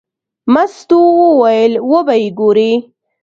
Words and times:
مستو 0.53 0.99
وویل: 1.19 1.73
وبه 1.91 2.15
یې 2.21 2.29
ګورې. 2.39 2.71